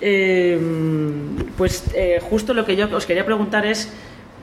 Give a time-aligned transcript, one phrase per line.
[0.00, 0.58] Eh,
[1.56, 3.92] pues eh, justo lo que yo os quería preguntar es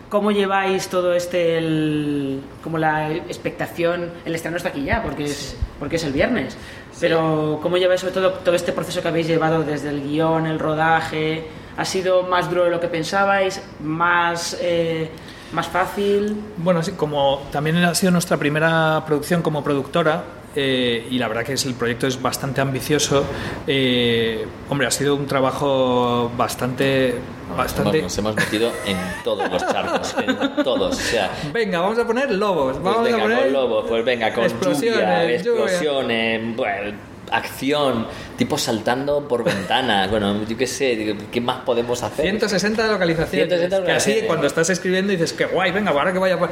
[0.09, 5.57] cómo lleváis todo este, el- como la expectación, el estreno está aquí ya, porque es,
[5.77, 6.55] porque es el viernes,
[7.01, 10.57] pero cómo lleváis sobre todo todo este proceso que habéis llevado desde el guion, el
[10.57, 11.43] rodaje,
[11.77, 15.09] ¿ha sido más duro de lo que pensabais, más, eh,
[15.51, 16.35] más fácil?
[16.57, 20.23] Bueno, sí, como también ha sido nuestra primera producción como productora,
[20.55, 23.23] eh, y la verdad que es, el proyecto es bastante ambicioso,
[23.67, 27.15] eh, hombre, ha sido un trabajo bastante...
[27.55, 28.01] bastante...
[28.01, 30.97] Nos hemos metido en todos los charcos, en todos.
[30.97, 33.43] O sea, Venga, vamos a poner lobos, pues vamos venga, a poner...
[33.43, 35.63] con lobos, pues venga, con explosiones, lluvia, lluvia.
[35.63, 40.09] explosiones, bueno, acción, tipos saltando por ventanas.
[40.11, 42.25] Bueno, yo qué sé, ¿qué más podemos hacer?
[42.25, 43.47] 160 localizaciones.
[43.49, 44.27] 160 que así localizaciones.
[44.27, 46.37] cuando estás escribiendo dices que guay, venga, ahora que vaya.
[46.37, 46.51] pues".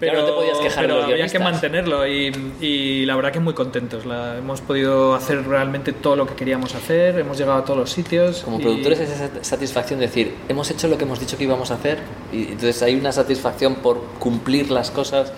[0.00, 3.32] claro, no te podías quejar de pero los había que mantenerlo y, y la verdad
[3.32, 4.04] que muy contentos.
[4.06, 7.90] La- hemos podido hacer realmente todo lo que queríamos hacer, hemos llegado a todos los
[7.90, 8.42] sitios.
[8.42, 11.44] Como y- productores es esa satisfacción de decir, hemos hecho lo que hemos dicho que
[11.44, 11.98] íbamos a hacer
[12.32, 15.32] y entonces hay una satisfacción por cumplir las cosas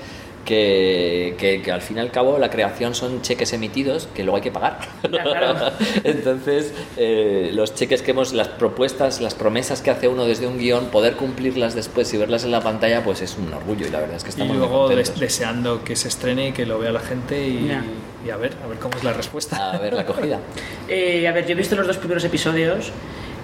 [0.44, 4.36] que, que- que al fin y al cabo la creación son cheques emitidos que luego
[4.36, 4.78] hay que pagar.
[5.02, 5.70] claro.
[6.05, 10.59] entonces eh, los cheques que hemos, las propuestas, las promesas que hace uno desde un
[10.59, 14.00] guion, poder cumplirlas después y verlas en la pantalla, pues es un orgullo y la
[14.00, 15.10] verdad es que y estamos muy luego contentos.
[15.14, 17.84] des- deseando que se estrene y que lo vea la gente y, Ya.
[18.26, 19.72] y a ver, a ver cómo es la respuesta.
[19.72, 20.38] A ver la acogida.
[20.93, 22.91] Eh, a ver, yo he visto los dos primeros episodios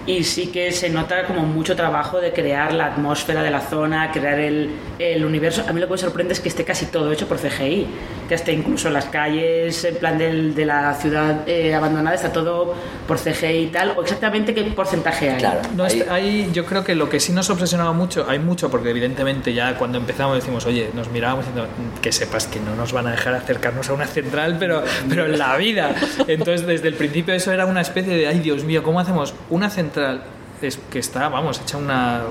[0.07, 4.11] y sí que se nota como mucho trabajo de crear la atmósfera de la zona,
[4.11, 5.65] crear el, el universo.
[5.67, 7.85] A mí lo que me sorprende es que esté casi todo hecho por CGI,
[8.27, 12.75] que hasta incluso las calles, en plan del- de la ciudad eh, abandonada, está todo
[13.07, 15.37] por CGI y tal, o exactamente qué porcentaje hay.
[15.37, 15.61] Claro.
[15.75, 18.69] No, Ahí- está- ahí yo creo que lo que sí nos obsesionaba mucho, hay mucho,
[18.69, 21.69] porque evidentemente ya cuando empezamos decimos, oye, nos mirábamos diciendo
[22.01, 25.37] que sepas que no nos van a dejar acercarnos a una central, pero, pero en
[25.37, 25.95] la vida.
[26.27, 29.69] Entonces, desde el principio eso era una especie de, ay Dios mío, ¿cómo hacemos una
[29.69, 30.23] central?
[30.61, 32.21] Es que está, vamos, hecha una,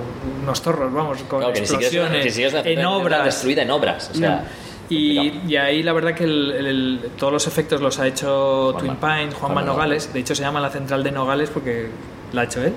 [0.43, 2.61] unos torros, vamos, con Claro, que ni siquiera es una- explosiones, ni siquiera es una
[2.61, 3.25] en central obras.
[3.25, 4.11] destruida en obras.
[4.13, 4.45] O sea,
[4.89, 8.75] Y, ahí la verdad que el- el- todos los efectos los ha hecho.
[8.79, 10.13] Twin Pines, Juanma Juanma Nogales.
[10.13, 11.89] De hecho se llama la central de Nogales porque
[12.33, 12.73] la ha hecho él.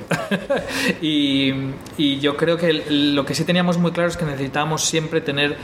[1.01, 1.53] y,
[1.97, 5.55] y yo creo que lo que sí teníamos muy claro es que necesitábamos siempre tener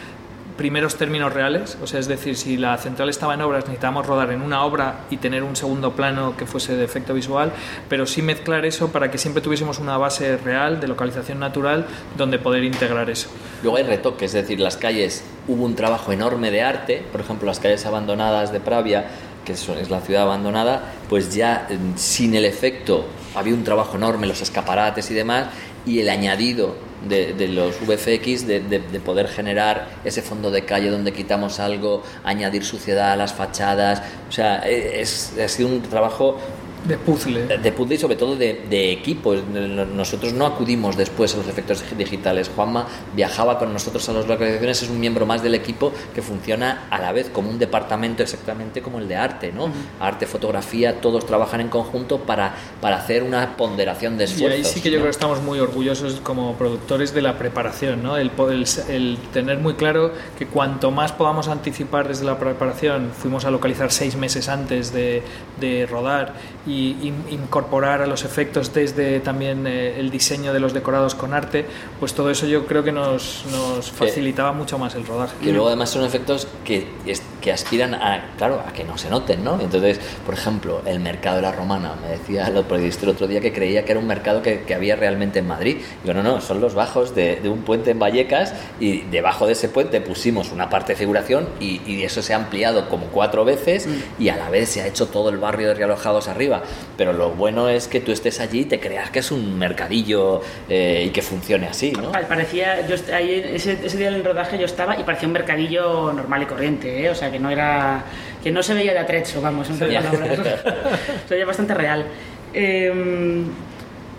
[0.57, 4.31] primeros términos reales, o sea, es decir, si la central estaba en obras, necesitábamos rodar
[4.31, 7.51] en una obra y tener un segundo plano que fuese de efecto visual,
[7.89, 12.39] pero sí mezclar eso para que siempre tuviésemos una base real de localización natural donde
[12.39, 13.29] poder integrar eso.
[13.63, 17.47] Luego hay retoques, es decir, las calles, hubo un trabajo enorme de arte, por ejemplo,
[17.47, 19.07] las calles abandonadas de Pravia,
[19.43, 23.05] que es la ciudad abandonada, pues ya eh, sin el efecto
[23.35, 25.47] había un trabajo enorme, los escaparates y demás,
[25.85, 26.75] y el añadido
[27.07, 31.59] de, de los VFX de, de- de poder generar ese fondo de calle donde quitamos
[31.59, 36.37] algo, añadir suciedad a las fachadas, o sea, eh, es, ha sido un trabajo
[36.85, 37.45] De puzzle.
[37.57, 39.33] de puzzle y sobre todo de, de equipo.
[39.35, 42.51] Nosotros no acudimos después a los efectos digitales.
[42.55, 42.85] Juanma
[43.15, 46.99] viajaba con nosotros a las localizaciones, es un miembro más del equipo que funciona a
[46.99, 49.69] la vez como un departamento exactamente como el de arte, ¿no?
[49.99, 54.51] Arte, fotografía, todos trabajan en conjunto para, para hacer una ponderación de Y esfuerzos.
[54.57, 55.01] ahí sí que yo ¿no?
[55.03, 58.17] creo que estamos muy orgullosos como productores de la preparación, ¿no?
[58.17, 63.45] el, el, el tener muy claro que cuanto más podamos anticipar desde la preparación, fuimos
[63.45, 65.23] a localizar seis meses antes de,
[65.59, 66.33] de rodar
[66.67, 71.33] y in- incorporar a los efectos desde también eh, el diseño de los decorados con
[71.33, 71.65] arte,
[71.99, 75.35] pues todo eso yo creo que nos, nos facilitaba mucho más el rodaje.
[75.41, 79.09] que luego además son efectos que, es- que aspiran a, claro, a que no se
[79.09, 79.59] noten, ¿no?
[79.61, 83.39] Entonces, por ejemplo, el mercado de la Romana, me decía el periodista el otro día
[83.41, 85.77] que creía que era un mercado que, que había realmente en Madrid.
[86.03, 89.53] Digo, no, no, son los bajos de, de un puente en Vallecas y debajo de
[89.53, 93.45] ese puente pusimos una parte de figuración y, y eso se ha ampliado como cuatro
[93.45, 93.87] veces
[94.19, 96.63] y a la vez se ha hecho todo el barrio de realojados arriba.
[96.97, 100.41] Pero lo bueno es que tú estés allí y te creas que es un mercadillo
[100.69, 102.11] eh, y que funcione así, ¿no?
[102.11, 106.11] Pa- Parecía, yo ahí, ese, ese día del rodaje yo estaba y parecía un mercadillo
[106.13, 107.09] normal y corriente, ¿eh?
[107.09, 108.03] o sea que no era,
[108.43, 110.13] que no se veía de atrezzo, vamos, en palabras.
[111.27, 112.05] se veía bastante real.
[112.53, 113.43] Eh,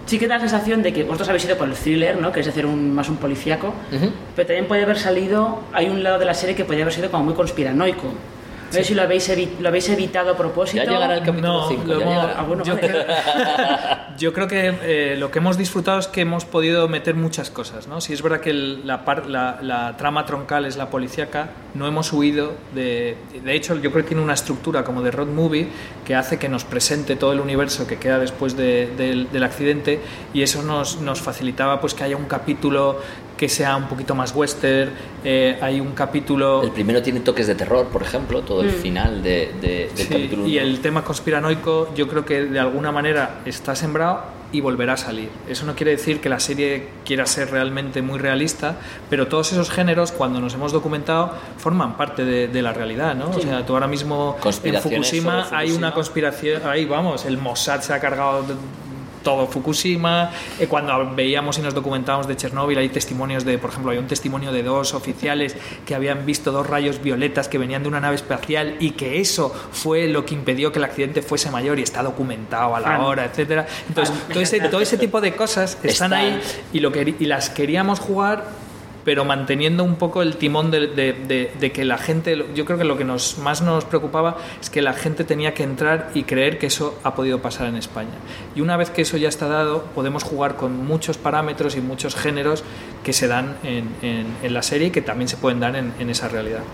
[0.06, 2.30] sí que da la sensación de que vosotros habéis ido por el thriller, ¿no?
[2.32, 3.72] que es un, más un policíaco,
[4.36, 7.10] pero también puede haber salido, hay un lado de la serie que podría haber sido
[7.10, 8.12] como muy conspiranoico.
[8.66, 9.30] No sé si lo habéis,
[9.60, 10.82] lo habéis evitado a propósito.
[10.84, 11.82] Ya llegará el capítulo No, 5.
[11.86, 13.06] lo hemos- Ah, bueno, yo, vale.
[14.18, 17.86] yo creo que eh, lo que hemos disfrutado es que hemos podido meter muchas cosas.
[17.86, 18.00] ¿no?
[18.00, 21.86] Si es verdad que el- la, par- la- la trama troncal es la policíaca, no
[21.86, 23.16] hemos huido de...
[23.44, 25.68] De hecho, yo creo que tiene una estructura como de road movie
[26.04, 30.00] que hace que nos presente todo el universo que queda después de- del, del accidente
[30.34, 33.00] y eso nos, nos facilitaba pues que haya un capítulo
[33.36, 34.90] que sea un poquito más western,
[35.24, 36.62] eh, hay un capítulo...
[36.62, 40.06] El primero tiene toques de terror, por ejemplo, todo el final de, de- del Sí,
[40.08, 44.94] capítulo y el tema conspiranoico yo creo que de alguna manera está sembrado y volverá
[44.94, 45.28] a salir.
[45.48, 48.76] Eso no quiere decir que la serie quiera ser realmente muy realista,
[49.10, 53.30] pero todos esos géneros, cuando nos hemos documentado, forman parte de, de la realidad, ¿no?
[53.30, 55.92] O sea, tú ahora mismo en Fukushima, sobre hay una Fukushima.
[55.94, 58.44] conspiración, ahí vamos, el Mossad se ha cargado
[59.26, 60.30] todo Fukushima.
[60.60, 64.06] Eh, cuando veíamos y nos documentábamos de Chernóbil, hay testimonios de, por ejemplo, hay un
[64.06, 68.14] testimonio de dos oficiales que habían visto dos rayos violetas que venían de una nave
[68.14, 72.04] espacial y que eso fue lo que impidió que el accidente fuese mayor y está
[72.04, 73.66] documentado a la hora, etcétera.
[73.88, 74.28] Entonces, Fan.
[74.32, 76.12] todo ese, todo ese tipo de cosas están Están.
[76.12, 76.40] ahí
[76.72, 78.44] y, lo que, y las queríamos jugar
[79.06, 83.04] pero manteniendo un poco el timón de, que la gente, yo creo que lo que
[83.04, 87.14] más nos preocupaba es que la gente tenía que entrar y creer que eso ha
[87.14, 88.10] podido pasar en España.
[88.56, 92.16] Y una vez que eso ya está dado, podemos jugar con muchos parámetros y muchos
[92.16, 92.64] géneros
[93.04, 96.64] que se dan en, la serie y que también se pueden dar en, esa realidad.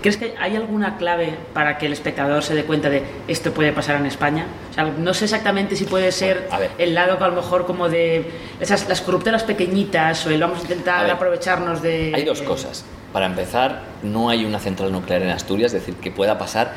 [0.00, 3.72] ¿Crees que hay alguna clave para que el espectador se dé cuenta de esto puede
[3.72, 4.46] pasar en España?
[4.70, 6.48] O sea, no sé exactamente si puede ser
[6.78, 8.24] el lado que a lo mejor como de
[8.60, 12.12] esas las corruptelas pequeñitas o el vamos a intentar aprovecharnos de...
[12.14, 12.84] Hay dos cosas.
[13.12, 16.74] Para empezar, no hay una central nuclear en Asturias, es decir, que pueda pasar,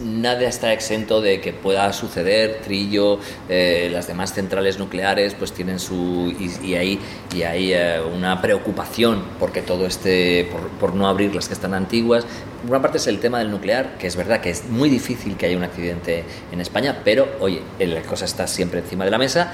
[0.00, 5.78] nada está exento de que pueda suceder, Trillo, eh, las demás centrales nucleares pues tienen
[5.78, 6.34] su...
[6.38, 7.00] y, y hay,
[7.32, 11.72] y hay eh, una preocupación porque todo esté, por, por no abrir las que están
[11.72, 12.26] antiguas.
[12.62, 15.36] Por una parte es el tema del nuclear, que es verdad que es muy difícil
[15.36, 19.18] que haya un accidente en España, pero oye, la cosa está siempre encima de la
[19.18, 19.52] mesa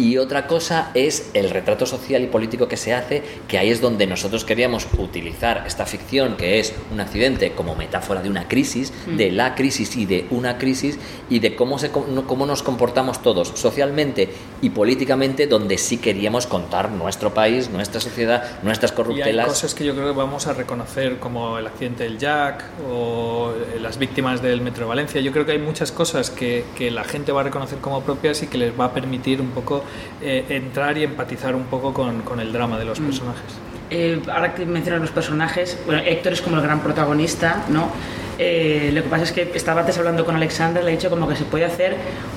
[0.00, 3.82] y otra cosa es el retrato social y político que se hace, que ahí es
[3.82, 8.94] donde nosotros queríamos utilizar esta ficción, que es un accidente, como metáfora de una crisis,
[9.06, 10.98] de la crisis y de una crisis,
[11.28, 14.30] y de cómo, se, cómo nos comportamos todos socialmente
[14.62, 19.46] y políticamente, donde sí queríamos contar nuestro país, nuestra sociedad, nuestras Y hay corruptelas.
[19.48, 23.78] cosas que yo creo que vamos a reconocer como el accidente del Jack o eh,
[23.78, 25.20] las víctimas del Metro de Valencia.
[25.20, 28.42] Yo creo que hay muchas cosas que, que la gente va a reconocer como propias
[28.42, 29.84] y que les va a permitir un poco
[30.22, 33.58] eh, entrar y empatizar un poco con, con el drama de los personajes.
[33.90, 37.90] Eh, ahora que mencionas los personajes, bueno, Héctor es como el gran protagonista, ¿no?
[38.38, 41.28] Eh, lo que pasa es que estaba antes hablando con Alexandra, le he dicho como
[41.28, 41.96] que se puede hacer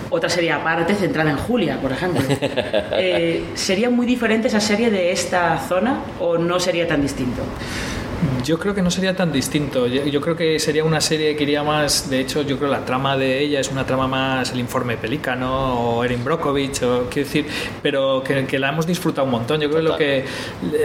[0.10, 2.22] otra serie aparte centrada en Julia, por ejemplo.
[3.56, 7.44] ¿Sería muy diferente esa serie de esta zona o no sería tan distinto?
[8.44, 9.88] Yo creo que no sería tan distinto.
[9.88, 12.10] Yo, yo creo que sería una serie que iría más.
[12.10, 14.98] De hecho, yo creo que la trama de ella es una trama más el informe
[14.98, 17.46] Pelícano o Erin Brockovich, o quiero decir,
[17.82, 19.62] pero que, que la hemos disfrutado un montón.
[19.62, 20.26] Yo creo que lo que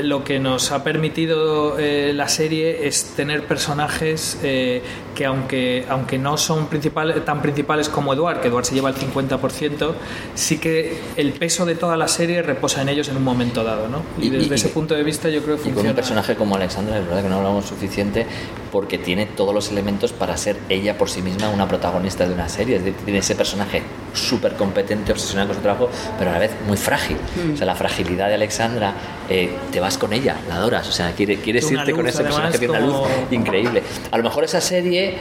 [0.03, 4.83] lo que nos ha permitido eh, la serie es tener personajes eh,
[5.15, 8.97] que aunque aunque no son principales tan principales como Eduard, que Eduard se lleva el
[8.97, 9.93] 50%,
[10.35, 13.89] sí que el peso de toda la serie reposa en ellos en un momento dado,
[13.89, 14.03] ¿no?
[14.21, 15.91] Y, Y- y- desde ese y- punto de vista yo creo que Y con funciona.
[15.91, 18.27] un personaje como Alexandra, es verdad que no suficiente
[18.73, 22.49] porque tiene todos los elementos para ser ella por sí misma una protagonista de una
[22.49, 22.77] serie.
[22.77, 25.89] Es decir, tiene ese personaje súper competente, obsesionado con su trabajo,
[26.19, 27.17] pero a la vez muy frágil.
[27.17, 27.55] Mm.
[27.55, 28.93] O sea, la fragilidad de Alexandra,
[29.31, 30.87] eh, te vas con ella, la adoras.
[30.89, 32.97] O sea, quiere- quieres Una irte con ese personaje, tiene una luz
[33.31, 33.83] increíble.
[34.11, 35.15] A lo mejor esa serie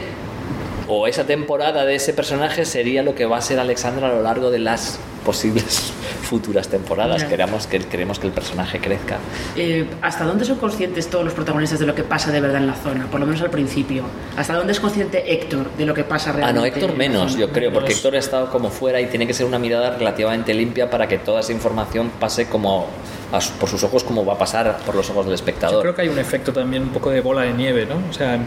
[0.88, 4.22] o esa temporada de ese personaje sería lo que va a ser Alexandra a lo
[4.22, 5.92] largo de las posibles
[6.22, 7.24] futuras temporadas.
[7.24, 9.18] Queremos que, queremos que el personaje crezca.
[9.56, 12.66] Eh, ¿Hasta dónde son conscientes todos los protagonistas de lo que pasa de verdad en
[12.66, 13.06] la zona?
[13.10, 14.04] Por lo menos al principio.
[14.36, 16.60] ¿Hasta dónde es consciente Héctor de lo que pasa Ah, realmente?
[16.60, 17.92] no, Héctor menos, yo creo, porque.
[17.92, 21.18] Héctor ha estado como fuera y tiene que ser una mirada relativamente limpia para que
[21.18, 22.86] toda esa información pase como
[23.32, 25.82] a su- por sus ojos como va a pasar por los ojos del Yo espectador.
[25.82, 27.96] creo que hay un efecto también un poco de bola de nieve, ¿no?
[28.08, 28.38] O sea,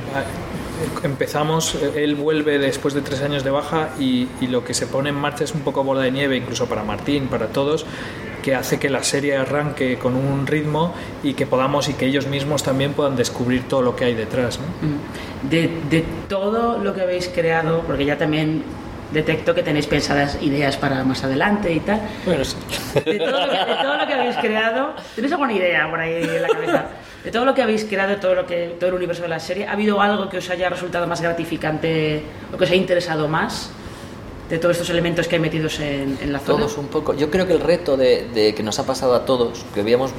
[1.03, 4.87] empezamos, eh, él vuelve después de tres años de baja y, y lo que se
[4.87, 7.85] pone en marcha es un poco bola de nieve, incluso para Martín, para todos,
[8.41, 12.27] que hace que la serie arranque con un ritmo y que podamos y que ellos
[12.27, 14.65] mismos también puedan descubrir todo lo que hay detrás, ¿no?
[14.87, 15.49] Mm.
[15.49, 18.63] De, de todo lo que habéis creado, porque ya también
[19.11, 22.01] detecto que tenéis pensadas ideas para más adelante y tal.
[22.25, 22.55] Bueno, sí.
[23.05, 26.23] De todo, lo que, de todo lo que habéis creado, ¿tenéis alguna idea por ahí
[26.23, 26.85] en la cabeza?
[27.23, 29.67] De todo lo que habéis creado, todo, lo que, todo el universo de la serie,
[29.67, 33.69] ¿ha habido algo que os haya resultado más gratificante o que os haya interesado más
[34.49, 36.59] de todos estos elementos que hay metidos en, en la zona?
[36.59, 37.13] Todos un poco.
[37.13, 40.11] Yo creo que el reto de, que nos ha pasado a todos, que veíamos,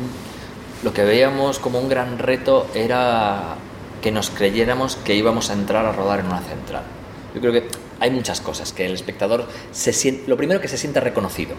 [0.85, 3.57] lo que veíamos como un gran reto era
[4.01, 6.83] que nos creyéramos que íbamos a entrar a rodar en una central.
[7.35, 7.69] Yo creo que
[7.99, 11.55] hay muchas cosas que el espectador se siente, lo primero que se siente reconocido,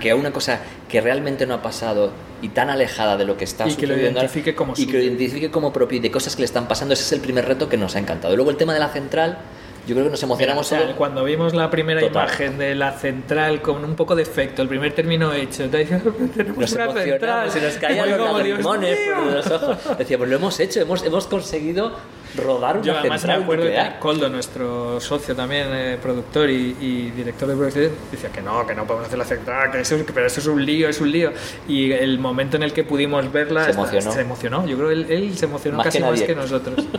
[0.00, 2.12] que una cosa que realmente no ha pasado
[2.42, 5.02] y tan alejada de lo que está Y que lo identifique como y que lo
[5.02, 7.68] identifique como propio y de cosas que le están pasando, ese es el primer reto
[7.68, 8.34] que nos ha encantado.
[8.34, 9.38] Y luego el tema de la central,
[9.86, 12.24] yo creo que nos emocionamos O sea, cuando vimos la primera Total.
[12.28, 16.72] imagen de la central con un poco de efecto, el primer término hecho, tenemos Nos
[16.72, 17.50] una central.
[17.56, 19.98] y nos caían los lagrimones por los ojos.
[19.98, 21.92] Decíamos, lo hemos hecho, hemos, hemos conseguido
[22.36, 23.98] rodar una Yo además me central acuerdo de nuclear.
[24.00, 28.74] Coldo, nuestro socio también, eh, productor y, y director de producción, decía que no, que
[28.74, 31.00] no podemos hacer la central, que eso, es- que- pero eso es un lío, es
[31.00, 31.32] un lío.
[31.68, 34.12] Y el momento en el que pudimos verla Se emocionó.
[34.12, 34.66] se emocionó.
[34.66, 36.84] Yo creo que él, él se emocionó Más casi que más que nosotros.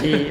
[0.00, 0.30] Sí,